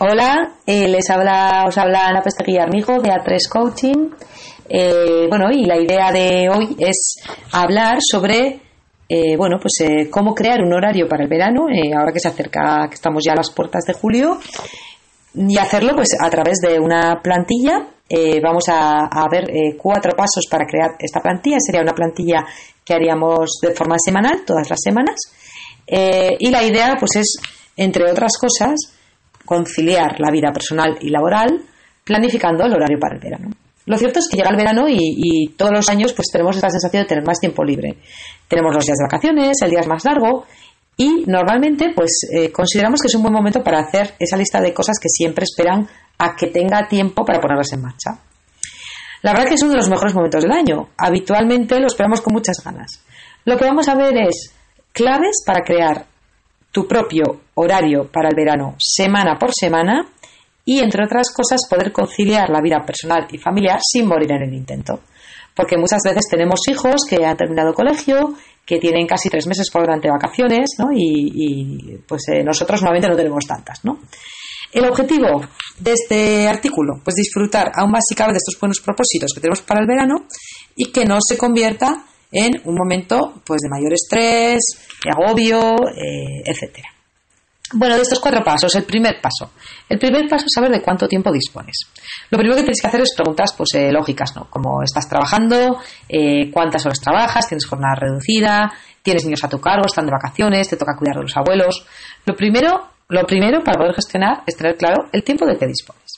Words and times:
Hola, 0.00 0.54
eh, 0.64 0.86
les 0.86 1.10
habla, 1.10 1.64
os 1.66 1.76
habla 1.76 2.06
Ana 2.06 2.22
Pesteguilla 2.22 2.62
Armijo 2.62 3.00
de 3.00 3.10
A3 3.10 3.48
Coaching. 3.48 4.10
Eh, 4.68 5.26
bueno, 5.28 5.50
y 5.50 5.64
la 5.64 5.76
idea 5.76 6.12
de 6.12 6.48
hoy 6.48 6.76
es 6.78 7.16
hablar 7.50 7.98
sobre, 8.00 8.60
eh, 9.08 9.36
bueno, 9.36 9.56
pues 9.60 10.08
cómo 10.08 10.36
crear 10.36 10.60
un 10.62 10.72
horario 10.72 11.08
para 11.08 11.24
el 11.24 11.28
verano, 11.28 11.66
ahora 11.98 12.12
que 12.12 12.20
se 12.20 12.28
acerca, 12.28 12.86
que 12.88 12.94
estamos 12.94 13.24
ya 13.26 13.32
a 13.32 13.36
las 13.38 13.50
puertas 13.50 13.82
de 13.88 13.94
julio, 13.94 14.38
y 15.34 15.58
hacerlo 15.58 15.96
pues 15.96 16.10
a 16.20 16.30
través 16.30 16.58
de 16.60 16.78
una 16.78 17.20
plantilla. 17.20 17.88
vamos 18.40 18.68
a, 18.68 19.00
a 19.06 19.26
ver 19.28 19.50
cuatro 19.76 20.12
pasos 20.16 20.46
para 20.48 20.64
crear 20.64 20.90
esta 21.00 21.18
plantilla. 21.20 21.58
Sería 21.58 21.82
una 21.82 21.92
plantilla 21.92 22.46
que 22.84 22.94
haríamos 22.94 23.58
de 23.60 23.74
forma 23.74 23.96
semanal, 23.98 24.44
todas 24.46 24.70
las 24.70 24.78
semanas. 24.80 25.16
y 25.88 26.50
la 26.52 26.62
idea, 26.62 26.94
pues 27.00 27.16
es, 27.16 27.36
entre 27.76 28.08
otras 28.08 28.38
cosas, 28.38 28.94
conciliar 29.48 30.20
la 30.20 30.30
vida 30.30 30.52
personal 30.52 30.98
y 31.00 31.08
laboral 31.08 31.62
planificando 32.04 32.66
el 32.66 32.74
horario 32.74 32.98
para 33.00 33.14
el 33.14 33.20
verano. 33.20 33.48
Lo 33.86 33.96
cierto 33.96 34.18
es 34.18 34.28
que 34.28 34.36
llega 34.36 34.50
el 34.50 34.56
verano 34.56 34.86
y, 34.90 35.54
todos 35.56 35.72
los 35.72 35.88
años 35.88 36.12
pues 36.12 36.28
tenemos 36.30 36.54
esta 36.54 36.68
sensación 36.68 37.04
de 37.04 37.08
tener 37.08 37.24
más 37.24 37.40
tiempo 37.40 37.64
libre. 37.64 37.96
Tenemos 38.46 38.74
los 38.74 38.84
días 38.84 38.98
de 38.98 39.04
vacaciones, 39.04 39.56
el 39.62 39.70
día 39.70 39.80
es 39.80 39.86
más 39.86 40.04
largo 40.04 40.44
y 40.98 41.24
normalmente 41.26 41.92
pues 41.96 42.10
eh, 42.30 42.52
consideramos 42.52 43.00
que 43.00 43.06
es 43.06 43.14
un 43.14 43.22
buen 43.22 43.32
momento 43.32 43.62
para 43.62 43.80
hacer 43.80 44.14
esa 44.18 44.36
lista 44.36 44.60
de 44.60 44.74
cosas 44.74 44.98
que 45.00 45.08
siempre 45.08 45.44
esperan 45.44 45.88
a 46.18 46.36
que 46.36 46.48
tenga 46.48 46.86
tiempo 46.86 47.24
para 47.24 47.40
ponerlas 47.40 47.72
en 47.72 47.80
marcha. 47.80 48.20
La 49.22 49.32
verdad 49.32 49.48
que 49.48 49.54
es 49.54 49.62
uno 49.62 49.72
de 49.72 49.78
los 49.78 49.88
mejores 49.88 50.14
momentos 50.14 50.42
del 50.42 50.52
año. 50.52 50.90
Habitualmente 50.98 51.80
lo 51.80 51.86
esperamos 51.86 52.20
con 52.20 52.34
muchas 52.34 52.62
ganas. 52.62 53.02
Lo 53.46 53.56
que 53.56 53.64
vamos 53.64 53.88
a 53.88 53.94
ver 53.94 54.14
es 54.18 54.52
claves 54.92 55.42
para 55.46 55.64
crear 55.64 56.04
tu 56.70 56.86
propio 56.86 57.40
horario 57.54 58.08
para 58.12 58.28
el 58.28 58.36
verano 58.36 58.76
semana 58.78 59.38
por 59.38 59.50
semana 59.52 60.06
y, 60.64 60.80
entre 60.80 61.04
otras 61.04 61.32
cosas, 61.34 61.60
poder 61.68 61.92
conciliar 61.92 62.50
la 62.50 62.60
vida 62.60 62.84
personal 62.84 63.26
y 63.30 63.38
familiar 63.38 63.78
sin 63.82 64.06
morir 64.06 64.32
en 64.32 64.42
el 64.42 64.54
intento. 64.54 65.00
Porque 65.54 65.76
muchas 65.76 66.02
veces 66.04 66.26
tenemos 66.30 66.60
hijos 66.68 67.04
que 67.08 67.24
han 67.24 67.36
terminado 67.36 67.72
colegio, 67.72 68.34
que 68.66 68.78
tienen 68.78 69.06
casi 69.06 69.30
tres 69.30 69.46
meses 69.46 69.70
por 69.72 69.82
delante 69.82 70.08
de 70.08 70.12
vacaciones, 70.12 70.72
¿no? 70.78 70.90
Y, 70.94 71.98
pues 72.06 72.28
eh, 72.28 72.44
nosotros 72.44 72.82
normalmente 72.82 73.08
no 73.08 73.16
tenemos 73.16 73.44
tantas, 73.46 73.82
¿no? 73.82 73.98
El 74.70 74.84
objetivo 74.84 75.40
de 75.78 75.92
este 75.92 76.46
artículo, 76.46 77.00
pues 77.02 77.16
disfrutar 77.16 77.72
aún 77.74 77.90
más 77.90 78.04
y 78.10 78.14
cabe 78.14 78.32
de 78.32 78.38
estos 78.38 78.60
buenos 78.60 78.80
propósitos 78.80 79.32
que 79.34 79.40
tenemos 79.40 79.62
para 79.62 79.80
el 79.80 79.86
verano 79.86 80.26
y 80.76 80.92
que 80.92 81.06
no 81.06 81.16
se 81.26 81.38
convierta 81.38 82.04
en 82.30 82.52
un 82.64 82.74
momento 82.74 83.40
pues 83.44 83.60
de 83.60 83.68
mayor 83.68 83.92
estrés, 83.92 84.60
de 85.04 85.10
agobio, 85.10 85.74
eh, 85.88 86.42
etcétera. 86.44 86.88
Bueno, 87.74 87.96
de 87.96 88.02
estos 88.02 88.18
cuatro 88.20 88.42
pasos, 88.42 88.74
el 88.76 88.84
primer 88.84 89.20
paso. 89.20 89.52
El 89.88 89.98
primer 89.98 90.26
paso 90.26 90.46
es 90.46 90.52
saber 90.54 90.70
de 90.70 90.80
cuánto 90.80 91.06
tiempo 91.06 91.30
dispones. 91.30 91.76
Lo 92.30 92.38
primero 92.38 92.56
que 92.56 92.62
tienes 92.62 92.80
que 92.80 92.86
hacer 92.86 93.02
es 93.02 93.14
preguntas 93.14 93.52
pues, 93.56 93.68
eh, 93.74 93.92
lógicas, 93.92 94.34
¿no? 94.34 94.48
Como 94.48 94.82
estás 94.82 95.06
trabajando, 95.06 95.78
eh, 96.08 96.50
cuántas 96.50 96.86
horas 96.86 96.98
trabajas, 96.98 97.46
tienes 97.46 97.66
jornada 97.66 97.94
reducida, 97.94 98.72
tienes 99.02 99.24
niños 99.24 99.44
a 99.44 99.50
tu 99.50 99.60
cargo, 99.60 99.84
están 99.84 100.06
de 100.06 100.12
vacaciones, 100.12 100.68
te 100.68 100.76
toca 100.76 100.96
cuidar 100.96 101.16
de 101.16 101.22
los 101.22 101.36
abuelos. 101.36 101.84
Lo 102.24 102.34
primero, 102.34 102.88
lo 103.08 103.26
primero 103.26 103.62
para 103.62 103.78
poder 103.78 103.94
gestionar 103.94 104.44
es 104.46 104.56
tener 104.56 104.76
claro 104.76 105.04
el 105.12 105.22
tiempo 105.22 105.44
de 105.44 105.58
que 105.58 105.66
dispones. 105.66 106.14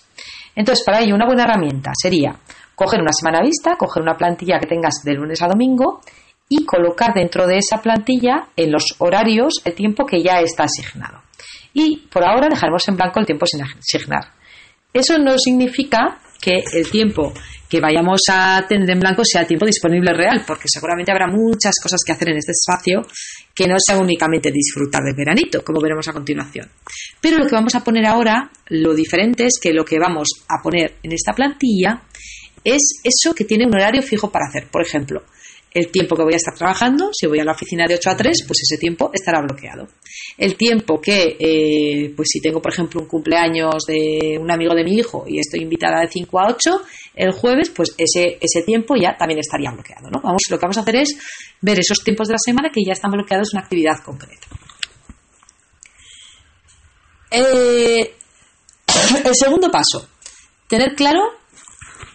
Entonces, 0.55 0.85
para 0.85 1.01
ello, 1.01 1.17
una 1.17 1.27
buena 1.27 1.45
herramienta 1.45 1.91
sería 2.01 2.37
coger 2.81 3.03
una 3.03 3.13
semana 3.13 3.43
vista, 3.43 3.77
coger 3.77 4.03
una 4.03 4.17
plantilla 4.17 4.59
que 4.59 4.67
tengas 4.67 5.03
de 5.05 5.13
lunes 5.13 5.43
a 5.43 5.49
domingo 5.49 6.01
y 6.49 6.65
colocar 6.65 7.13
dentro 7.13 7.47
de 7.47 7.59
esa 7.59 7.83
plantilla 7.83 8.49
en 8.57 8.73
los 8.73 8.95
horarios 8.97 9.61
el 9.67 9.75
tiempo 9.75 10.07
que 10.07 10.23
ya 10.23 10.41
está 10.41 10.65
asignado. 10.65 11.21
Y 11.75 12.09
por 12.11 12.25
ahora 12.25 12.49
dejaremos 12.49 12.89
en 12.89 12.97
blanco 12.97 13.21
el 13.21 13.27
tiempo 13.27 13.45
sin 13.45 13.63
asignar. 13.63 14.33
Eso 14.95 15.19
no 15.19 15.37
significa 15.37 16.21
que 16.41 16.65
el 16.73 16.91
tiempo 16.91 17.35
que 17.69 17.81
vayamos 17.81 18.23
a 18.33 18.65
tener 18.67 18.91
en 18.91 18.99
blanco 18.99 19.23
sea 19.25 19.47
tiempo 19.47 19.67
disponible 19.67 20.15
real, 20.15 20.43
porque 20.47 20.65
seguramente 20.67 21.13
habrá 21.13 21.27
muchas 21.27 21.75
cosas 21.83 22.01
que 22.05 22.13
hacer 22.13 22.31
en 22.31 22.39
este 22.39 22.53
espacio 22.53 23.03
que 23.55 23.69
no 23.69 23.77
sea 23.79 23.99
únicamente 23.99 24.51
disfrutar 24.51 25.03
del 25.03 25.15
veranito, 25.15 25.63
como 25.63 25.83
veremos 25.83 26.09
a 26.09 26.15
continuación. 26.15 26.67
Pero 27.21 27.37
lo 27.37 27.47
que 27.47 27.55
vamos 27.55 27.75
a 27.75 27.85
poner 27.85 28.07
ahora, 28.07 28.51
lo 28.69 28.95
diferente 28.95 29.45
es 29.45 29.61
que 29.63 29.75
lo 29.75 29.85
que 29.85 29.99
vamos 29.99 30.29
a 30.49 30.63
poner 30.63 30.95
en 31.03 31.13
esta 31.13 31.35
plantilla 31.35 32.05
es 32.65 33.01
eso 33.03 33.35
que 33.35 33.45
tiene 33.45 33.67
un 33.67 33.75
horario 33.75 34.03
fijo 34.03 34.31
para 34.31 34.47
hacer. 34.49 34.69
Por 34.71 34.83
ejemplo, 34.83 35.23
el 35.73 35.91
tiempo 35.91 36.17
que 36.17 36.25
voy 36.25 36.33
a 36.33 36.37
estar 36.37 36.55
trabajando, 36.55 37.11
si 37.13 37.27
voy 37.27 37.39
a 37.39 37.45
la 37.45 37.53
oficina 37.53 37.87
de 37.87 37.95
8 37.95 38.11
a 38.11 38.17
3, 38.17 38.45
pues 38.47 38.61
ese 38.63 38.77
tiempo 38.77 39.11
estará 39.13 39.41
bloqueado. 39.41 39.87
El 40.37 40.57
tiempo 40.57 41.01
que, 41.01 41.37
eh, 41.39 42.13
pues 42.17 42.29
si 42.33 42.41
tengo, 42.41 42.61
por 42.61 42.73
ejemplo, 42.73 43.01
un 43.01 43.07
cumpleaños 43.07 43.85
de 43.87 44.37
un 44.41 44.51
amigo 44.51 44.75
de 44.75 44.85
mi 44.85 44.97
hijo 44.97 45.25
y 45.29 45.39
estoy 45.39 45.61
invitada 45.61 46.01
de 46.01 46.09
5 46.09 46.41
a 46.41 46.49
8, 46.49 46.83
el 47.15 47.33
jueves, 47.33 47.71
pues 47.71 47.95
ese, 47.97 48.39
ese 48.41 48.63
tiempo 48.63 48.97
ya 48.97 49.17
también 49.17 49.39
estaría 49.39 49.71
bloqueado. 49.71 50.11
¿no? 50.11 50.21
Vamos, 50.21 50.43
lo 50.51 50.59
que 50.59 50.63
vamos 50.63 50.79
a 50.79 50.81
hacer 50.81 50.97
es 50.97 51.17
ver 51.61 51.79
esos 51.79 52.03
tiempos 52.03 52.29
de 52.29 52.35
la 52.35 52.39
semana 52.45 52.71
que 52.73 52.83
ya 52.85 52.93
están 52.93 53.13
bloqueados 53.13 53.51
en 53.53 53.59
una 53.59 53.65
actividad 53.65 54.03
concreta. 54.05 54.49
Eh, 57.31 58.13
el 59.25 59.35
segundo 59.37 59.71
paso, 59.71 60.09
tener 60.67 60.97
claro 60.97 61.40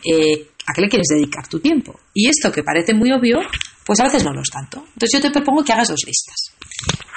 eh, 0.06 0.48
a 0.68 0.74
qué 0.74 0.82
le 0.82 0.90
quieres 0.90 1.08
dedicar 1.08 1.48
tu 1.48 1.60
tiempo. 1.60 2.00
Y 2.14 2.28
esto 2.28 2.52
que 2.52 2.64
parece 2.64 2.94
muy 2.94 3.12
obvio, 3.12 3.40
pues 3.86 4.00
a 4.00 4.06
veces 4.06 4.24
no 4.24 4.34
lo 4.34 4.42
es 4.42 4.50
tanto. 4.50 4.80
Entonces 4.94 5.12
yo 5.14 5.22
te 5.22 5.32
propongo 5.32 5.64
que 5.64 5.74
hagas 5.74 5.90
dos 5.90 6.02
listas. 6.06 6.52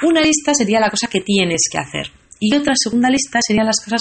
Una 0.02 0.20
lista 0.20 0.54
sería 0.54 0.80
la 0.80 0.90
cosa 0.90 1.08
que 1.08 1.20
tienes 1.20 1.62
que 1.70 1.78
hacer 1.78 2.10
y 2.40 2.54
otra 2.54 2.74
segunda 2.76 3.10
lista 3.10 3.40
serían 3.44 3.66
las 3.66 3.80
cosas 3.82 4.00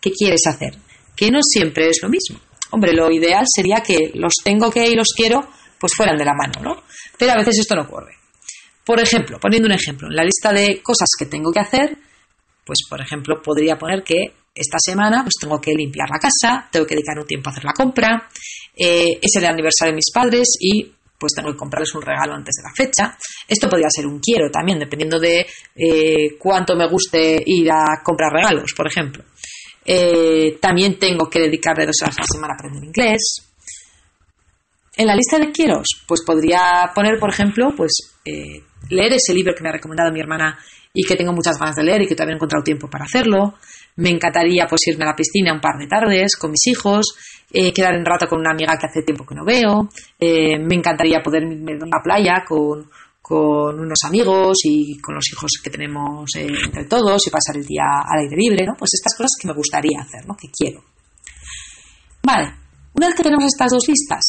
que 0.00 0.10
quieres 0.10 0.42
hacer, 0.46 0.76
que 1.16 1.30
no 1.30 1.40
siempre 1.42 1.88
es 1.88 1.98
lo 2.02 2.08
mismo. 2.08 2.38
Hombre, 2.70 2.92
lo 2.92 3.10
ideal 3.10 3.44
sería 3.52 3.82
que 3.82 4.12
los 4.14 4.34
tengo 4.44 4.70
que 4.70 4.88
y 4.88 4.94
los 4.94 5.08
quiero 5.16 5.48
pues 5.78 5.94
fueran 5.96 6.16
de 6.16 6.24
la 6.24 6.34
mano, 6.34 6.60
¿no? 6.62 6.82
Pero 7.18 7.32
a 7.32 7.36
veces 7.36 7.58
esto 7.58 7.74
no 7.74 7.82
ocurre. 7.82 8.16
Por 8.84 9.00
ejemplo, 9.00 9.38
poniendo 9.40 9.66
un 9.66 9.74
ejemplo, 9.74 10.08
en 10.08 10.14
la 10.14 10.24
lista 10.24 10.52
de 10.52 10.80
cosas 10.80 11.08
que 11.18 11.26
tengo 11.26 11.50
que 11.52 11.60
hacer, 11.60 11.98
pues 12.64 12.78
por 12.88 13.00
ejemplo 13.00 13.42
podría 13.42 13.76
poner 13.78 14.04
que 14.04 14.32
esta 14.54 14.78
semana 14.78 15.22
pues 15.22 15.34
tengo 15.40 15.60
que 15.60 15.72
limpiar 15.72 16.08
la 16.10 16.18
casa, 16.18 16.68
tengo 16.70 16.86
que 16.86 16.94
dedicar 16.94 17.18
un 17.18 17.26
tiempo 17.26 17.48
a 17.48 17.52
hacer 17.52 17.64
la 17.64 17.72
compra, 17.72 18.28
eh, 18.76 19.18
es 19.20 19.36
el 19.36 19.46
aniversario 19.46 19.92
de 19.92 19.96
mis 19.96 20.10
padres 20.12 20.56
y 20.60 20.92
pues 21.18 21.32
tengo 21.34 21.52
que 21.52 21.56
comprarles 21.56 21.94
un 21.94 22.02
regalo 22.02 22.34
antes 22.34 22.54
de 22.56 22.62
la 22.64 22.74
fecha. 22.74 23.16
Esto 23.46 23.68
podría 23.68 23.88
ser 23.90 24.06
un 24.06 24.18
quiero 24.18 24.50
también, 24.50 24.80
dependiendo 24.80 25.20
de 25.20 25.46
eh, 25.76 26.36
cuánto 26.38 26.74
me 26.74 26.88
guste 26.88 27.40
ir 27.46 27.70
a 27.70 28.02
comprar 28.02 28.32
regalos, 28.32 28.72
por 28.76 28.88
ejemplo. 28.88 29.22
Eh, 29.84 30.58
también 30.60 30.98
tengo 30.98 31.30
que 31.30 31.40
dedicarle 31.40 31.86
dos 31.86 31.96
horas 32.02 32.18
a 32.18 32.22
la 32.22 32.26
semana 32.26 32.54
a 32.54 32.56
aprender 32.56 32.84
inglés. 32.84 33.48
En 34.96 35.06
la 35.06 35.14
lista 35.14 35.38
de 35.38 35.52
quieros, 35.52 35.86
pues 36.08 36.22
podría 36.26 36.90
poner, 36.92 37.20
por 37.20 37.30
ejemplo, 37.30 37.72
pues 37.76 37.92
leer 38.90 39.12
ese 39.12 39.32
libro 39.32 39.54
que 39.54 39.62
me 39.62 39.68
ha 39.68 39.72
recomendado 39.72 40.12
mi 40.12 40.20
hermana 40.20 40.58
y 40.92 41.04
que 41.04 41.16
tengo 41.16 41.32
muchas 41.32 41.58
ganas 41.58 41.76
de 41.76 41.84
leer 41.84 42.02
y 42.02 42.06
que 42.06 42.14
todavía 42.14 42.34
he 42.34 42.36
encontrado 42.36 42.62
tiempo 42.62 42.88
para 42.90 43.04
hacerlo. 43.04 43.54
Me 43.96 44.10
encantaría 44.10 44.66
pues 44.66 44.80
irme 44.86 45.04
a 45.04 45.08
la 45.08 45.16
piscina 45.16 45.52
un 45.52 45.60
par 45.60 45.76
de 45.78 45.86
tardes 45.86 46.36
con 46.36 46.50
mis 46.50 46.66
hijos, 46.66 47.06
eh, 47.52 47.72
quedar 47.72 47.94
un 47.94 48.04
rato 48.04 48.26
con 48.26 48.40
una 48.40 48.52
amiga 48.52 48.78
que 48.78 48.86
hace 48.86 49.02
tiempo 49.02 49.26
que 49.26 49.34
no 49.34 49.44
veo. 49.44 49.88
Eh, 50.18 50.58
me 50.58 50.76
encantaría 50.76 51.20
poder 51.22 51.42
irme 51.42 51.72
a 51.72 51.86
la 51.86 52.02
playa 52.02 52.44
con, 52.46 52.88
unos 53.34 53.98
amigos 54.04 54.58
y 54.64 54.98
con 55.00 55.14
los 55.14 55.24
hijos 55.32 55.52
que 55.64 55.70
tenemos 55.70 56.28
eh, 56.36 56.46
entre 56.46 56.84
todos 56.84 57.26
y 57.26 57.30
pasar 57.30 57.56
el 57.56 57.64
día 57.64 57.84
al 58.04 58.24
aire 58.24 58.36
libre, 58.36 58.66
¿no? 58.66 58.74
Pues 58.78 58.90
estas 58.92 59.16
cosas 59.16 59.30
que 59.40 59.48
me 59.48 59.54
gustaría 59.54 60.00
hacer, 60.00 60.26
¿no? 60.26 60.36
Que 60.36 60.48
quiero. 60.48 60.84
Vale, 62.22 62.52
una 62.94 63.06
vez 63.06 63.16
que 63.16 63.22
tenemos 63.22 63.44
estas 63.44 63.70
dos 63.70 63.88
listas, 63.88 64.22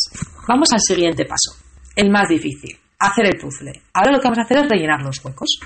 vamos 0.47 0.69
al 0.72 0.80
siguiente 0.80 1.25
paso, 1.25 1.59
el 1.97 2.09
más 2.09 2.30
difícil, 2.30 2.78
hacer 2.97 3.25
el 3.25 3.38
puzzle. 3.38 3.74
Ahora 3.94 4.13
lo 4.13 4.19
que 4.19 4.24
vamos 4.24 4.40
a 4.40 4.44
hacer 4.44 4.59
es 4.59 4.69
rellenar 4.69 5.01
los 5.01 5.24
huecos. 5.24 5.59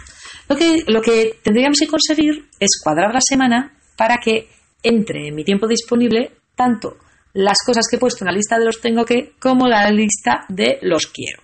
Lo 0.49 0.55
que, 0.55 0.83
lo 0.87 1.01
que 1.01 1.39
tendríamos 1.43 1.77
que 1.79 1.87
conseguir 1.87 2.49
es 2.59 2.81
cuadrar 2.83 3.13
la 3.13 3.21
semana 3.21 3.76
para 3.97 4.17
que 4.17 4.47
entre 4.83 5.27
en 5.27 5.35
mi 5.35 5.43
tiempo 5.43 5.67
disponible 5.67 6.31
tanto 6.55 6.97
las 7.33 7.57
cosas 7.65 7.85
que 7.89 7.97
he 7.97 7.99
puesto 7.99 8.23
en 8.23 8.27
la 8.27 8.35
lista 8.35 8.57
de 8.57 8.65
los 8.65 8.79
tengo 8.79 9.03
que 9.03 9.33
como 9.39 9.67
la 9.67 9.89
lista 9.91 10.45
de 10.47 10.79
los 10.81 11.07
quiero. 11.07 11.41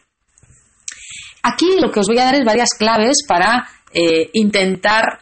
Aquí 1.43 1.67
lo 1.79 1.91
que 1.91 1.99
os 1.99 2.07
voy 2.07 2.19
a 2.19 2.25
dar 2.25 2.35
es 2.35 2.45
varias 2.45 2.69
claves 2.77 3.17
para 3.27 3.67
eh, 3.93 4.29
intentar 4.33 5.19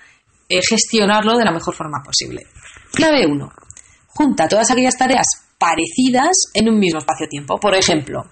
eh, 0.48 0.60
gestionarlo 0.68 1.38
de 1.38 1.46
la 1.46 1.52
mejor 1.52 1.74
forma 1.74 2.04
posible. 2.04 2.46
Clave 2.94 3.26
1. 3.26 3.52
Junta 4.08 4.48
todas 4.48 4.70
aquellas 4.70 4.98
tareas 4.98 5.26
parecidas 5.58 6.32
en 6.54 6.70
un 6.70 6.80
mismo 6.80 7.00
espacio-tiempo. 7.00 7.60
Por 7.60 7.76
ejemplo, 7.76 8.24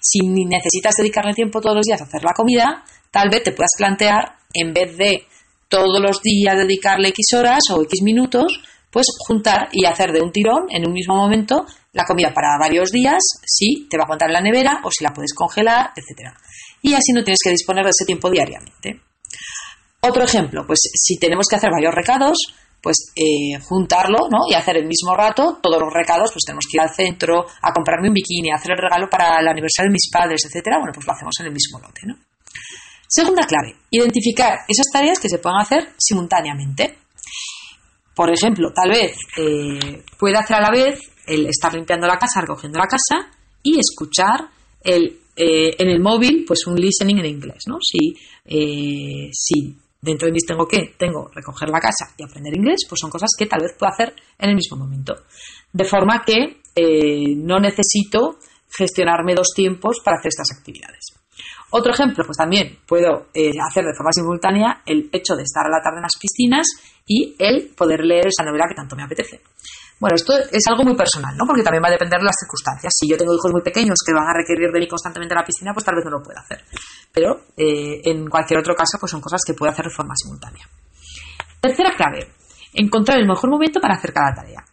si 0.00 0.20
necesitas 0.26 0.94
dedicarle 0.96 1.32
tiempo 1.34 1.60
todos 1.60 1.76
los 1.76 1.86
días 1.86 2.00
a 2.00 2.04
hacer 2.04 2.24
la 2.24 2.32
comida, 2.32 2.84
tal 3.10 3.30
vez 3.30 3.42
te 3.44 3.52
puedas 3.52 3.72
plantear, 3.76 4.36
en 4.52 4.72
vez 4.72 4.96
de 4.96 5.26
todos 5.68 6.00
los 6.00 6.20
días 6.22 6.56
dedicarle 6.56 7.08
X 7.08 7.34
horas 7.34 7.60
o 7.70 7.82
X 7.82 8.02
minutos, 8.02 8.60
pues 8.90 9.06
juntar 9.26 9.68
y 9.72 9.84
hacer 9.84 10.12
de 10.12 10.22
un 10.22 10.32
tirón 10.32 10.66
en 10.70 10.86
un 10.86 10.92
mismo 10.92 11.14
momento 11.14 11.66
la 11.92 12.04
comida 12.04 12.32
para 12.32 12.58
varios 12.58 12.90
días, 12.90 13.18
si 13.44 13.86
te 13.88 13.96
va 13.96 14.02
a 14.02 14.06
aguantar 14.06 14.28
en 14.28 14.34
la 14.34 14.40
nevera 14.40 14.80
o 14.84 14.90
si 14.90 15.04
la 15.04 15.12
puedes 15.12 15.34
congelar, 15.34 15.90
etc. 15.94 16.30
Y 16.82 16.94
así 16.94 17.12
no 17.12 17.22
tienes 17.22 17.40
que 17.42 17.50
disponer 17.50 17.84
de 17.84 17.90
ese 17.90 18.06
tiempo 18.06 18.30
diariamente. 18.30 19.00
Otro 20.00 20.22
ejemplo, 20.22 20.64
pues 20.66 20.78
si 20.94 21.18
tenemos 21.18 21.46
que 21.48 21.56
hacer 21.56 21.70
varios 21.70 21.94
recados, 21.94 22.38
pues 22.80 23.12
eh, 23.16 23.58
juntarlo 23.60 24.28
¿no? 24.30 24.46
y 24.48 24.54
hacer 24.54 24.76
el 24.76 24.86
mismo 24.86 25.16
rato 25.16 25.58
todos 25.60 25.80
los 25.80 25.92
recados, 25.92 26.30
pues 26.32 26.44
tenemos 26.46 26.64
que 26.70 26.76
ir 26.76 26.80
al 26.80 26.94
centro 26.94 27.44
a 27.62 27.72
comprarme 27.72 28.08
un 28.08 28.14
bikini, 28.14 28.50
a 28.50 28.54
hacer 28.54 28.72
el 28.72 28.78
regalo 28.78 29.10
para 29.10 29.40
el 29.40 29.48
aniversario 29.48 29.90
de 29.90 29.94
mis 29.94 30.08
padres, 30.10 30.44
etcétera, 30.44 30.78
bueno, 30.78 30.92
pues 30.94 31.06
lo 31.06 31.12
hacemos 31.12 31.34
en 31.40 31.46
el 31.46 31.52
mismo 31.52 31.80
lote, 31.80 32.02
¿no? 32.06 32.14
Segunda 33.10 33.46
clave, 33.46 33.74
identificar 33.90 34.66
esas 34.68 34.92
tareas 34.92 35.18
que 35.18 35.30
se 35.30 35.38
puedan 35.38 35.60
hacer 35.60 35.94
simultáneamente. 35.96 36.98
Por 38.14 38.30
ejemplo, 38.30 38.70
tal 38.74 38.90
vez 38.90 39.16
eh, 39.38 40.04
puede 40.18 40.36
hacer 40.36 40.56
a 40.56 40.60
la 40.60 40.70
vez 40.70 41.00
el 41.26 41.46
estar 41.46 41.72
limpiando 41.72 42.06
la 42.06 42.18
casa, 42.18 42.42
recogiendo 42.42 42.78
la 42.78 42.86
casa 42.86 43.30
y 43.62 43.78
escuchar 43.78 44.50
el, 44.84 45.20
eh, 45.34 45.74
en 45.78 45.88
el 45.88 46.00
móvil 46.00 46.44
pues 46.46 46.66
un 46.66 46.74
listening 46.74 47.18
en 47.20 47.26
inglés, 47.26 47.62
¿no? 47.66 47.78
Si, 47.80 48.14
eh, 48.44 49.30
si 49.32 49.74
dentro 50.02 50.26
de 50.26 50.32
mí 50.32 50.40
tengo 50.46 50.66
que 50.66 50.94
tengo 50.98 51.30
recoger 51.34 51.70
la 51.70 51.80
casa 51.80 52.12
y 52.18 52.24
aprender 52.24 52.54
inglés, 52.54 52.80
pues 52.86 53.00
son 53.00 53.10
cosas 53.10 53.30
que 53.38 53.46
tal 53.46 53.62
vez 53.62 53.72
puedo 53.78 53.90
hacer 53.90 54.14
en 54.38 54.50
el 54.50 54.54
mismo 54.54 54.76
momento. 54.76 55.14
De 55.72 55.84
forma 55.84 56.22
que 56.26 56.58
no 57.38 57.58
necesito 57.58 58.38
gestionarme 58.70 59.34
dos 59.34 59.48
tiempos 59.54 59.96
para 60.04 60.18
hacer 60.18 60.28
estas 60.28 60.56
actividades. 60.56 61.17
Otro 61.70 61.92
ejemplo, 61.92 62.24
pues 62.24 62.36
también 62.36 62.78
puedo 62.86 63.28
eh, 63.34 63.50
hacer 63.68 63.84
de 63.84 63.94
forma 63.94 64.10
simultánea 64.12 64.82
el 64.86 65.10
hecho 65.12 65.34
de 65.34 65.42
estar 65.42 65.66
a 65.66 65.70
la 65.70 65.82
tarde 65.82 65.98
en 65.98 66.02
las 66.02 66.16
piscinas 66.18 66.66
y 67.06 67.36
el 67.38 67.70
poder 67.76 68.04
leer 68.04 68.28
esa 68.28 68.44
novela 68.44 68.64
que 68.68 68.74
tanto 68.74 68.96
me 68.96 69.02
apetece. 69.02 69.40
Bueno, 70.00 70.14
esto 70.14 70.32
es 70.38 70.62
algo 70.68 70.84
muy 70.84 70.94
personal, 70.94 71.36
¿no? 71.36 71.44
Porque 71.44 71.62
también 71.62 71.82
va 71.82 71.88
a 71.88 71.92
depender 71.92 72.20
de 72.20 72.24
las 72.24 72.36
circunstancias. 72.38 72.94
Si 72.96 73.08
yo 73.08 73.16
tengo 73.16 73.34
hijos 73.34 73.50
muy 73.52 73.62
pequeños 73.62 73.98
que 74.06 74.14
van 74.14 74.28
a 74.28 74.32
requerir 74.32 74.70
de 74.70 74.78
mí 74.78 74.86
constantemente 74.86 75.34
en 75.34 75.40
la 75.40 75.44
piscina, 75.44 75.74
pues 75.74 75.84
tal 75.84 75.96
vez 75.96 76.04
no 76.04 76.12
lo 76.12 76.22
pueda 76.22 76.40
hacer. 76.40 76.64
Pero 77.12 77.40
eh, 77.56 78.00
en 78.04 78.28
cualquier 78.28 78.60
otro 78.60 78.74
caso, 78.74 78.96
pues 79.00 79.10
son 79.10 79.20
cosas 79.20 79.40
que 79.44 79.54
puedo 79.54 79.72
hacer 79.72 79.86
de 79.86 79.90
forma 79.90 80.14
simultánea. 80.16 80.64
Tercera 81.60 81.90
clave, 81.96 82.28
encontrar 82.74 83.18
el 83.18 83.26
mejor 83.26 83.50
momento 83.50 83.80
para 83.80 83.94
hacer 83.94 84.12
cada 84.12 84.32
tarea. 84.34 84.64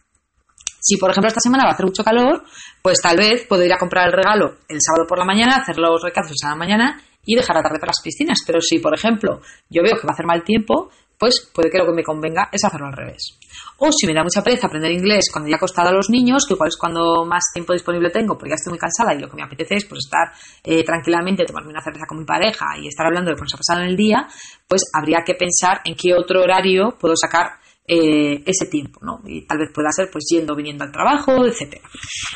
Si, 0.86 0.98
por 0.98 1.10
ejemplo, 1.10 1.26
esta 1.26 1.40
semana 1.40 1.64
va 1.64 1.70
a 1.70 1.72
hacer 1.72 1.84
mucho 1.84 2.04
calor, 2.04 2.44
pues 2.80 3.00
tal 3.02 3.16
vez 3.16 3.44
puedo 3.48 3.64
ir 3.64 3.72
a 3.72 3.76
comprar 3.76 4.06
el 4.06 4.12
regalo 4.12 4.58
el 4.68 4.78
sábado 4.80 5.04
por 5.08 5.18
la 5.18 5.24
mañana, 5.24 5.56
hacer 5.56 5.78
los 5.78 6.00
recados 6.00 6.30
el 6.30 6.36
sábado 6.40 6.60
mañana 6.60 7.02
y 7.24 7.34
dejar 7.34 7.56
la 7.56 7.62
tarde 7.62 7.80
para 7.80 7.90
las 7.90 8.00
piscinas. 8.00 8.38
Pero 8.46 8.60
si, 8.60 8.78
por 8.78 8.94
ejemplo, 8.94 9.40
yo 9.68 9.82
veo 9.82 9.96
que 9.96 10.06
va 10.06 10.12
a 10.12 10.14
hacer 10.14 10.26
mal 10.26 10.44
tiempo, 10.44 10.90
pues 11.18 11.50
puede 11.52 11.70
que 11.70 11.78
lo 11.78 11.86
que 11.86 11.92
me 11.92 12.04
convenga 12.04 12.50
es 12.52 12.64
hacerlo 12.64 12.86
al 12.86 12.92
revés. 12.92 13.36
O 13.78 13.90
si 13.90 14.06
me 14.06 14.14
da 14.14 14.22
mucha 14.22 14.44
pereza 14.44 14.68
aprender 14.68 14.92
inglés 14.92 15.24
cuando 15.32 15.48
ya 15.50 15.54
he 15.54 15.56
acostado 15.56 15.88
a 15.88 15.92
los 15.92 16.08
niños, 16.08 16.44
que 16.46 16.54
igual 16.54 16.68
es 16.68 16.76
cuando 16.76 17.24
más 17.24 17.42
tiempo 17.52 17.72
disponible 17.72 18.10
tengo, 18.10 18.38
porque 18.38 18.50
ya 18.50 18.54
estoy 18.54 18.70
muy 18.70 18.78
cansada 18.78 19.12
y 19.12 19.18
lo 19.18 19.28
que 19.28 19.34
me 19.34 19.42
apetece 19.42 19.74
es 19.74 19.84
pues, 19.86 20.04
estar 20.04 20.30
eh, 20.62 20.84
tranquilamente, 20.84 21.44
tomarme 21.44 21.70
una 21.70 21.82
cerveza 21.82 22.06
con 22.06 22.18
mi 22.18 22.24
pareja 22.24 22.78
y 22.80 22.86
estar 22.86 23.06
hablando 23.06 23.30
de 23.30 23.32
lo 23.32 23.38
que 23.38 23.42
nos 23.42 23.54
ha 23.54 23.58
pasado 23.58 23.80
en 23.80 23.88
el 23.88 23.96
día, 23.96 24.28
pues 24.68 24.82
habría 24.94 25.24
que 25.26 25.34
pensar 25.34 25.80
en 25.84 25.96
qué 25.96 26.14
otro 26.14 26.42
horario 26.42 26.96
puedo 27.00 27.16
sacar 27.16 27.58
eh, 27.88 28.42
ese 28.44 28.66
tiempo, 28.66 28.98
¿no? 29.02 29.20
Y 29.26 29.46
tal 29.46 29.58
vez 29.58 29.70
pueda 29.72 29.90
ser 29.94 30.10
pues 30.10 30.24
yendo, 30.28 30.56
viniendo 30.56 30.84
al 30.84 30.90
trabajo, 30.90 31.46
etcétera. 31.46 31.88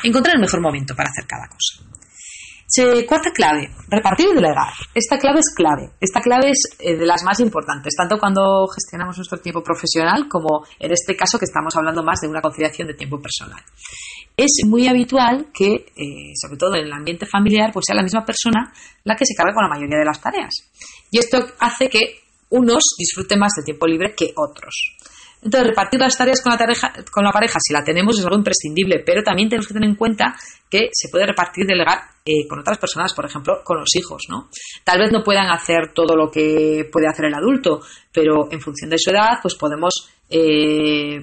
Encontrar 0.03 0.35
el 0.35 0.41
mejor 0.41 0.61
momento 0.61 0.95
para 0.95 1.09
hacer 1.09 1.27
cada 1.27 1.47
cosa. 1.47 3.05
cuarta 3.05 3.31
clave, 3.31 3.69
repartir 3.89 4.29
y 4.31 4.35
delegar. 4.35 4.71
Esta 4.95 5.17
clave 5.17 5.39
es 5.39 5.53
clave. 5.53 5.91
Esta 5.99 6.21
clave 6.21 6.51
es 6.51 6.77
eh, 6.79 6.95
de 6.95 7.05
las 7.05 7.23
más 7.23 7.39
importantes, 7.41 7.93
tanto 7.97 8.17
cuando 8.17 8.65
gestionamos 8.67 9.17
nuestro 9.17 9.39
tiempo 9.39 9.61
profesional 9.61 10.29
como 10.29 10.65
en 10.79 10.91
este 10.91 11.17
caso 11.17 11.37
que 11.37 11.45
estamos 11.45 11.75
hablando 11.75 12.01
más 12.01 12.21
de 12.21 12.29
una 12.29 12.41
conciliación 12.41 12.87
de 12.87 12.93
tiempo 12.93 13.19
personal. 13.21 13.61
Es 14.37 14.61
muy 14.65 14.87
habitual 14.87 15.47
que, 15.53 15.73
eh, 15.73 16.33
sobre 16.41 16.57
todo 16.57 16.75
en 16.75 16.85
el 16.85 16.93
ambiente 16.93 17.25
familiar, 17.25 17.71
pues 17.73 17.85
sea 17.85 17.95
la 17.95 18.03
misma 18.03 18.23
persona 18.23 18.71
la 19.03 19.15
que 19.17 19.25
se 19.25 19.35
cargue 19.35 19.53
con 19.53 19.63
la 19.63 19.69
mayoría 19.69 19.99
de 19.99 20.05
las 20.05 20.21
tareas. 20.21 20.71
Y 21.11 21.19
esto 21.19 21.45
hace 21.59 21.89
que 21.89 22.21
unos 22.51 22.95
disfruten 22.97 23.39
más 23.39 23.51
de 23.57 23.63
tiempo 23.63 23.85
libre 23.85 24.15
que 24.15 24.33
otros. 24.35 24.95
Entonces, 25.43 25.69
repartir 25.69 25.99
las 25.99 26.17
tareas 26.17 26.41
con 26.41 26.51
la, 26.51 26.57
pareja, 26.57 26.93
con 27.11 27.23
la 27.23 27.31
pareja, 27.31 27.59
si 27.59 27.73
la 27.73 27.83
tenemos, 27.83 28.17
es 28.17 28.25
algo 28.25 28.37
imprescindible, 28.37 29.01
pero 29.05 29.23
también 29.23 29.49
tenemos 29.49 29.67
que 29.67 29.73
tener 29.73 29.89
en 29.89 29.95
cuenta 29.95 30.35
que 30.69 30.89
se 30.91 31.09
puede 31.09 31.25
repartir 31.25 31.65
delegar 31.65 31.99
eh, 32.23 32.47
con 32.47 32.59
otras 32.59 32.77
personas, 32.77 33.13
por 33.13 33.25
ejemplo, 33.25 33.61
con 33.63 33.79
los 33.79 33.89
hijos, 33.95 34.23
¿no? 34.29 34.49
Tal 34.83 34.99
vez 34.99 35.11
no 35.11 35.23
puedan 35.23 35.49
hacer 35.49 35.93
todo 35.93 36.15
lo 36.15 36.29
que 36.29 36.87
puede 36.91 37.07
hacer 37.07 37.25
el 37.25 37.33
adulto, 37.33 37.81
pero 38.13 38.51
en 38.51 38.61
función 38.61 38.91
de 38.91 38.99
su 38.99 39.09
edad, 39.09 39.39
pues 39.41 39.55
podemos 39.55 40.09
eh, 40.29 41.19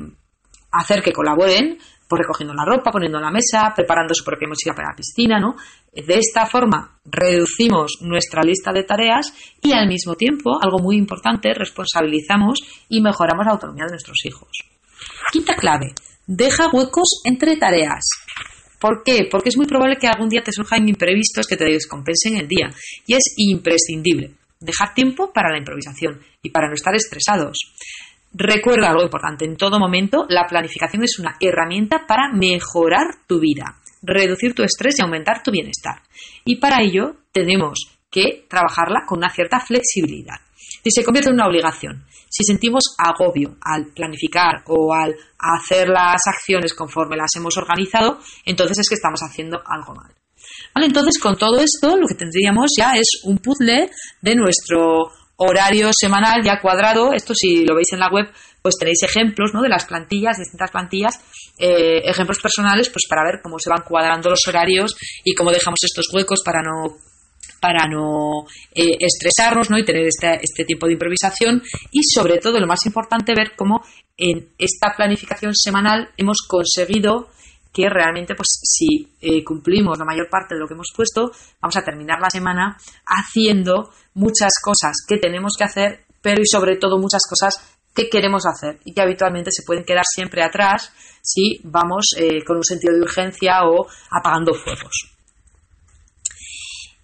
hacer 0.72 1.02
que 1.02 1.12
colaboren 1.12 1.78
pues 2.08 2.20
recogiendo 2.20 2.54
la 2.54 2.64
ropa, 2.64 2.90
poniendo 2.90 3.20
la 3.20 3.30
mesa, 3.30 3.72
preparando 3.76 4.14
su 4.14 4.24
propia 4.24 4.48
mochila 4.48 4.74
para 4.74 4.88
la 4.90 4.96
piscina, 4.96 5.38
¿no? 5.38 5.56
De 5.92 6.18
esta 6.18 6.46
forma 6.46 6.98
reducimos 7.04 7.98
nuestra 8.00 8.42
lista 8.42 8.72
de 8.72 8.84
tareas 8.84 9.32
y 9.62 9.72
al 9.72 9.86
mismo 9.86 10.14
tiempo, 10.14 10.58
algo 10.60 10.78
muy 10.78 10.96
importante, 10.96 11.52
responsabilizamos 11.52 12.60
y 12.88 13.02
mejoramos 13.02 13.44
la 13.44 13.52
autonomía 13.52 13.84
de 13.84 13.92
nuestros 13.92 14.24
hijos. 14.24 14.48
Quinta 15.30 15.54
clave, 15.54 15.94
deja 16.26 16.70
huecos 16.72 17.20
entre 17.24 17.56
tareas. 17.56 18.04
¿Por 18.80 19.02
qué? 19.04 19.28
Porque 19.30 19.50
es 19.50 19.56
muy 19.56 19.66
probable 19.66 19.96
que 19.96 20.06
algún 20.06 20.28
día 20.28 20.42
te 20.42 20.52
surjan 20.52 20.88
imprevistos 20.88 21.46
que 21.46 21.56
te 21.56 21.64
descompensen 21.64 22.36
el 22.36 22.48
día 22.48 22.70
y 23.06 23.14
es 23.14 23.34
imprescindible 23.36 24.34
dejar 24.60 24.94
tiempo 24.94 25.32
para 25.32 25.50
la 25.50 25.58
improvisación 25.58 26.20
y 26.42 26.50
para 26.50 26.68
no 26.68 26.74
estar 26.74 26.94
estresados. 26.94 27.58
Recuerda 28.32 28.90
algo 28.90 29.02
importante, 29.02 29.44
en 29.44 29.56
todo 29.56 29.78
momento 29.78 30.26
la 30.28 30.46
planificación 30.46 31.02
es 31.02 31.18
una 31.18 31.36
herramienta 31.40 32.06
para 32.06 32.30
mejorar 32.32 33.06
tu 33.26 33.40
vida, 33.40 33.80
reducir 34.02 34.54
tu 34.54 34.62
estrés 34.62 34.96
y 34.98 35.02
aumentar 35.02 35.42
tu 35.42 35.50
bienestar. 35.50 36.02
Y 36.44 36.56
para 36.56 36.82
ello 36.82 37.16
tenemos 37.32 37.98
que 38.10 38.46
trabajarla 38.48 39.02
con 39.06 39.18
una 39.18 39.30
cierta 39.30 39.60
flexibilidad. 39.60 40.36
Si 40.82 40.90
se 40.90 41.04
convierte 41.04 41.30
en 41.30 41.34
una 41.34 41.46
obligación, 41.46 42.04
si 42.28 42.44
sentimos 42.44 42.94
agobio 42.98 43.56
al 43.62 43.86
planificar 43.86 44.62
o 44.66 44.92
al 44.92 45.16
hacer 45.38 45.88
las 45.88 46.20
acciones 46.26 46.74
conforme 46.74 47.16
las 47.16 47.34
hemos 47.36 47.56
organizado, 47.56 48.18
entonces 48.44 48.78
es 48.78 48.88
que 48.88 48.94
estamos 48.94 49.20
haciendo 49.22 49.62
algo 49.64 49.94
mal. 49.94 50.14
Entonces, 50.74 51.18
con 51.18 51.36
todo 51.36 51.60
esto, 51.60 51.96
lo 51.96 52.06
que 52.06 52.14
tendríamos 52.14 52.70
ya 52.76 52.92
es 52.96 53.20
un 53.24 53.38
puzzle 53.38 53.90
de 54.20 54.34
nuestro 54.34 55.10
horario 55.38 55.90
semanal 55.98 56.42
ya 56.44 56.60
cuadrado. 56.60 57.12
Esto 57.12 57.34
si 57.34 57.64
lo 57.64 57.74
veis 57.74 57.92
en 57.92 58.00
la 58.00 58.10
web, 58.10 58.26
pues 58.60 58.76
tenéis 58.78 59.02
ejemplos 59.02 59.52
¿no? 59.54 59.62
de 59.62 59.68
las 59.68 59.86
plantillas, 59.86 60.38
distintas 60.38 60.70
plantillas, 60.70 61.20
eh, 61.58 62.02
ejemplos 62.04 62.38
personales, 62.40 62.90
pues 62.90 63.06
para 63.08 63.24
ver 63.24 63.40
cómo 63.42 63.58
se 63.58 63.70
van 63.70 63.82
cuadrando 63.82 64.30
los 64.30 64.46
horarios 64.46 64.96
y 65.24 65.34
cómo 65.34 65.50
dejamos 65.50 65.78
estos 65.82 66.06
huecos 66.12 66.42
para 66.44 66.62
no 66.62 66.96
para 67.60 67.88
no 67.88 68.46
eh, 68.72 68.98
estresarnos 69.00 69.68
¿no? 69.68 69.78
y 69.78 69.84
tener 69.84 70.06
este, 70.06 70.38
este 70.40 70.64
tiempo 70.64 70.86
de 70.86 70.92
improvisación 70.92 71.62
y 71.90 72.02
sobre 72.04 72.38
todo 72.38 72.60
lo 72.60 72.68
más 72.68 72.86
importante 72.86 73.34
ver 73.34 73.56
cómo 73.56 73.82
en 74.16 74.50
esta 74.58 74.94
planificación 74.96 75.54
semanal 75.54 76.10
hemos 76.16 76.46
conseguido 76.46 77.30
que 77.78 77.88
realmente, 77.88 78.34
pues 78.34 78.58
si 78.60 79.08
eh, 79.20 79.44
cumplimos 79.44 79.96
la 79.96 80.04
mayor 80.04 80.28
parte 80.28 80.56
de 80.56 80.60
lo 80.60 80.66
que 80.66 80.74
hemos 80.74 80.90
puesto, 80.94 81.30
vamos 81.62 81.76
a 81.76 81.84
terminar 81.84 82.18
la 82.20 82.28
semana 82.28 82.76
haciendo 83.06 83.90
muchas 84.14 84.50
cosas 84.60 84.96
que 85.06 85.18
tenemos 85.18 85.52
que 85.56 85.62
hacer, 85.62 86.00
pero 86.20 86.42
y 86.42 86.46
sobre 86.50 86.76
todo 86.76 86.98
muchas 86.98 87.22
cosas 87.28 87.54
que 87.94 88.08
queremos 88.08 88.42
hacer 88.46 88.80
y 88.84 88.92
que 88.92 89.00
habitualmente 89.00 89.52
se 89.52 89.62
pueden 89.64 89.84
quedar 89.84 90.02
siempre 90.04 90.42
atrás 90.42 90.92
si 91.22 91.60
vamos 91.62 92.06
eh, 92.16 92.42
con 92.44 92.56
un 92.56 92.64
sentido 92.64 92.94
de 92.94 93.02
urgencia 93.02 93.60
o 93.62 93.86
apagando 94.10 94.54
fuegos. 94.54 95.14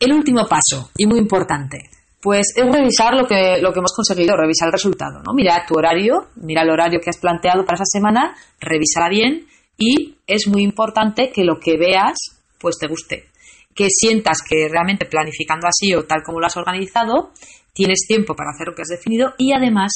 El 0.00 0.12
último 0.12 0.44
paso, 0.48 0.90
y 0.98 1.06
muy 1.06 1.20
importante, 1.20 1.88
pues 2.20 2.48
es 2.56 2.64
revisar 2.64 3.14
lo 3.14 3.28
que, 3.28 3.58
lo 3.60 3.72
que 3.72 3.78
hemos 3.78 3.94
conseguido, 3.94 4.36
revisar 4.36 4.66
el 4.66 4.72
resultado, 4.72 5.22
¿no? 5.24 5.32
Mira 5.34 5.64
tu 5.68 5.74
horario, 5.74 6.30
mira 6.34 6.62
el 6.62 6.70
horario 6.70 6.98
que 7.00 7.10
has 7.10 7.18
planteado 7.18 7.64
para 7.64 7.76
esa 7.76 7.84
semana, 7.86 8.34
revísala 8.58 9.08
bien 9.08 9.46
y 9.76 10.16
es 10.26 10.46
muy 10.48 10.62
importante 10.62 11.30
que 11.32 11.44
lo 11.44 11.58
que 11.58 11.76
veas 11.76 12.16
pues 12.58 12.76
te 12.78 12.86
guste, 12.86 13.26
que 13.74 13.88
sientas 13.90 14.38
que 14.48 14.68
realmente 14.68 15.06
planificando 15.06 15.66
así 15.66 15.94
o 15.94 16.04
tal 16.04 16.22
como 16.24 16.40
lo 16.40 16.46
has 16.46 16.56
organizado, 16.56 17.32
tienes 17.72 18.06
tiempo 18.06 18.34
para 18.34 18.50
hacer 18.50 18.68
lo 18.68 18.74
que 18.74 18.82
has 18.82 18.88
definido 18.88 19.34
y 19.36 19.52
además 19.52 19.92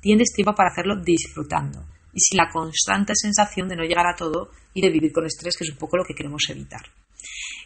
tienes 0.00 0.32
tiempo 0.34 0.54
para 0.54 0.70
hacerlo 0.70 0.96
disfrutando 0.96 1.84
y 2.12 2.20
sin 2.20 2.36
la 2.36 2.50
constante 2.50 3.14
sensación 3.16 3.68
de 3.68 3.76
no 3.76 3.84
llegar 3.84 4.06
a 4.06 4.16
todo 4.16 4.50
y 4.74 4.82
de 4.82 4.90
vivir 4.90 5.12
con 5.12 5.26
estrés, 5.26 5.56
que 5.56 5.64
es 5.64 5.70
un 5.70 5.78
poco 5.78 5.96
lo 5.96 6.04
que 6.04 6.14
queremos 6.14 6.42
evitar. 6.48 6.82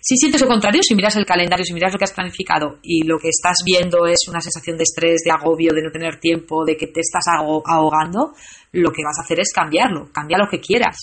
Si 0.08 0.16
sientes 0.16 0.40
lo 0.40 0.46
contrario, 0.46 0.82
si 0.84 0.94
miras 0.94 1.16
el 1.16 1.26
calendario, 1.26 1.64
si 1.64 1.74
miras 1.74 1.92
lo 1.92 1.98
que 1.98 2.04
has 2.04 2.12
planificado 2.12 2.78
y 2.80 3.02
lo 3.02 3.18
que 3.18 3.28
estás 3.28 3.56
viendo 3.64 4.06
es 4.06 4.20
una 4.28 4.40
sensación 4.40 4.76
de 4.76 4.84
estrés, 4.84 5.22
de 5.24 5.32
agobio, 5.32 5.72
de 5.74 5.82
no 5.82 5.90
tener 5.90 6.20
tiempo, 6.20 6.64
de 6.64 6.76
que 6.76 6.86
te 6.86 7.00
estás 7.00 7.24
ahogando, 7.26 8.32
lo 8.70 8.92
que 8.92 9.02
vas 9.02 9.18
a 9.18 9.24
hacer 9.24 9.40
es 9.40 9.52
cambiarlo, 9.52 10.08
cambia 10.12 10.38
lo 10.38 10.48
que 10.48 10.60
quieras. 10.60 10.96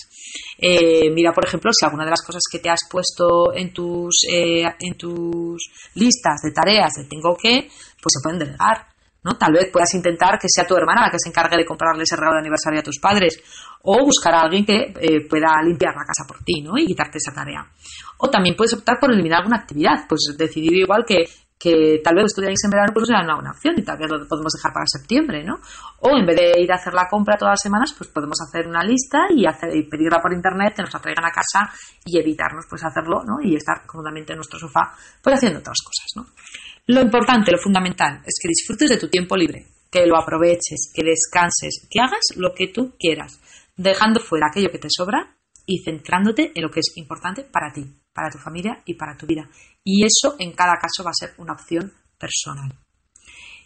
Eh, 0.56 1.10
mira, 1.10 1.34
por 1.34 1.46
ejemplo, 1.46 1.70
si 1.74 1.84
alguna 1.84 2.06
de 2.06 2.12
las 2.12 2.22
cosas 2.22 2.44
que 2.50 2.60
te 2.60 2.70
has 2.70 2.80
puesto 2.90 3.52
en 3.54 3.74
tus, 3.74 4.24
eh, 4.26 4.64
en 4.80 4.96
tus 4.96 5.68
listas 5.96 6.40
de 6.42 6.52
tareas 6.52 6.94
de 6.96 7.04
tengo 7.04 7.36
que, 7.36 7.68
pues 8.00 8.08
se 8.08 8.22
pueden 8.22 8.38
delegar. 8.38 8.93
¿No? 9.24 9.36
Tal 9.36 9.52
vez 9.52 9.70
puedas 9.72 9.92
intentar 9.94 10.38
que 10.38 10.48
sea 10.48 10.66
tu 10.66 10.76
hermana 10.76 11.06
la 11.06 11.10
que 11.10 11.18
se 11.18 11.30
encargue 11.30 11.56
de 11.56 11.64
comprarle 11.64 12.02
ese 12.02 12.16
regalo 12.16 12.34
de 12.34 12.40
aniversario 12.40 12.80
a 12.80 12.82
tus 12.82 12.98
padres 12.98 13.42
o 13.82 14.04
buscar 14.04 14.34
a 14.34 14.42
alguien 14.42 14.64
que 14.64 14.94
eh, 15.00 15.26
pueda 15.28 15.60
limpiar 15.64 15.94
la 15.94 16.04
casa 16.04 16.24
por 16.26 16.44
ti 16.44 16.62
¿no? 16.62 16.76
y 16.76 16.86
quitarte 16.86 17.18
esa 17.18 17.32
tarea. 17.32 17.66
O 18.18 18.28
también 18.28 18.54
puedes 18.54 18.74
optar 18.74 18.98
por 19.00 19.10
eliminar 19.10 19.40
alguna 19.40 19.58
actividad, 19.58 20.06
pues 20.08 20.34
decidir 20.38 20.74
igual 20.74 21.04
que, 21.06 21.24
que 21.58 22.00
tal 22.04 22.16
vez 22.16 22.26
estudiáis 22.26 22.62
en 22.64 22.70
verano 22.70 22.92
pues 22.92 23.08
sea 23.08 23.22
una 23.22 23.34
buena 23.34 23.50
opción 23.50 23.74
y 23.76 23.82
tal 23.82 23.98
vez 23.98 24.10
lo 24.10 24.28
podemos 24.28 24.52
dejar 24.52 24.72
para 24.72 24.86
septiembre, 24.86 25.44
¿no? 25.44 25.56
O 26.00 26.16
en 26.16 26.26
vez 26.26 26.36
de 26.36 26.60
ir 26.60 26.70
a 26.72 26.76
hacer 26.76 26.92
la 26.92 27.08
compra 27.08 27.36
todas 27.36 27.52
las 27.52 27.62
semanas, 27.62 27.94
pues 27.96 28.10
podemos 28.10 28.36
hacer 28.40 28.68
una 28.68 28.82
lista 28.84 29.26
y, 29.30 29.44
y 29.44 29.82
pedirla 29.84 30.20
por 30.20 30.32
internet, 30.32 30.74
que 30.76 30.82
nos 30.82 30.92
la 30.92 31.00
traigan 31.00 31.24
a 31.24 31.30
casa 31.30 31.70
y 32.04 32.18
evitarnos 32.18 32.66
pues 32.68 32.84
hacerlo, 32.84 33.22
¿no? 33.24 33.40
Y 33.42 33.56
estar 33.56 33.86
cómodamente 33.86 34.32
en 34.32 34.36
nuestro 34.36 34.58
sofá 34.58 34.94
pues 35.22 35.36
haciendo 35.36 35.60
otras 35.60 35.78
cosas, 35.82 36.06
¿no? 36.16 36.26
Lo 36.86 37.00
importante, 37.00 37.50
lo 37.50 37.58
fundamental, 37.58 38.20
es 38.26 38.34
que 38.40 38.48
disfrutes 38.48 38.90
de 38.90 38.98
tu 38.98 39.08
tiempo 39.08 39.36
libre, 39.36 39.66
que 39.90 40.06
lo 40.06 40.18
aproveches, 40.18 40.92
que 40.94 41.02
descanses, 41.02 41.86
que 41.90 42.00
hagas 42.00 42.36
lo 42.36 42.52
que 42.54 42.68
tú 42.68 42.92
quieras, 42.98 43.40
dejando 43.74 44.20
fuera 44.20 44.48
aquello 44.50 44.70
que 44.70 44.78
te 44.78 44.88
sobra 44.90 45.34
y 45.64 45.82
centrándote 45.82 46.52
en 46.54 46.62
lo 46.62 46.70
que 46.70 46.80
es 46.80 46.92
importante 46.96 47.42
para 47.42 47.72
ti, 47.72 47.86
para 48.12 48.28
tu 48.30 48.38
familia 48.38 48.82
y 48.84 48.94
para 48.94 49.16
tu 49.16 49.26
vida. 49.26 49.48
Y 49.82 50.04
eso 50.04 50.36
en 50.38 50.52
cada 50.52 50.74
caso 50.74 51.02
va 51.02 51.10
a 51.10 51.18
ser 51.18 51.34
una 51.38 51.54
opción 51.54 51.90
personal. 52.18 52.70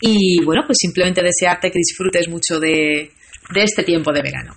y 0.00 0.42
bueno, 0.42 0.62
pues 0.66 0.78
simplemente 0.80 1.20
desearte 1.22 1.70
que 1.70 1.78
disfrutes 1.78 2.28
mucho 2.28 2.58
de 2.58 3.12
este 3.54 3.82
tiempo 3.82 4.10
de 4.10 4.22
verano. 4.22 4.54